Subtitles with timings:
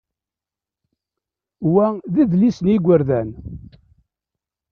[1.71, 3.29] Wa d adlis n yigerdan.